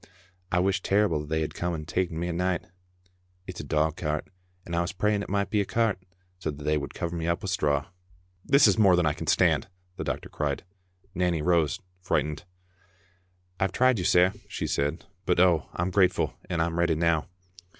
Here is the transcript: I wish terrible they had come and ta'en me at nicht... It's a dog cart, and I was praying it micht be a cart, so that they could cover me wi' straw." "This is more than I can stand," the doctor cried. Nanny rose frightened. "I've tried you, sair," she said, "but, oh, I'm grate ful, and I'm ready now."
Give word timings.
I 0.51 0.57
wish 0.57 0.81
terrible 0.81 1.23
they 1.27 1.41
had 1.41 1.53
come 1.53 1.75
and 1.75 1.87
ta'en 1.87 2.19
me 2.19 2.27
at 2.29 2.33
nicht... 2.33 2.65
It's 3.45 3.59
a 3.59 3.63
dog 3.63 3.97
cart, 3.97 4.27
and 4.65 4.75
I 4.75 4.81
was 4.81 4.93
praying 4.93 5.21
it 5.21 5.29
micht 5.29 5.51
be 5.51 5.61
a 5.61 5.65
cart, 5.65 5.99
so 6.39 6.49
that 6.49 6.63
they 6.63 6.79
could 6.79 6.95
cover 6.95 7.15
me 7.15 7.27
wi' 7.27 7.45
straw." 7.45 7.85
"This 8.43 8.65
is 8.67 8.79
more 8.79 8.95
than 8.95 9.05
I 9.05 9.13
can 9.13 9.27
stand," 9.27 9.67
the 9.97 10.03
doctor 10.03 10.27
cried. 10.27 10.63
Nanny 11.13 11.43
rose 11.43 11.79
frightened. 12.01 12.45
"I've 13.59 13.71
tried 13.73 13.99
you, 13.99 14.05
sair," 14.05 14.33
she 14.47 14.65
said, 14.65 15.05
"but, 15.27 15.39
oh, 15.39 15.69
I'm 15.75 15.91
grate 15.91 16.13
ful, 16.13 16.33
and 16.49 16.63
I'm 16.63 16.79
ready 16.79 16.95
now." 16.95 17.27